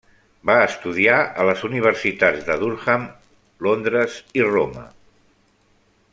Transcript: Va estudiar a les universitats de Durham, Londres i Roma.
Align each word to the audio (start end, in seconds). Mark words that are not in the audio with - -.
Va 0.49 0.53
estudiar 0.67 1.17
a 1.43 1.45
les 1.49 1.61
universitats 1.69 2.47
de 2.47 2.57
Durham, 2.63 3.07
Londres 3.67 4.17
i 4.41 4.49
Roma. 4.53 4.87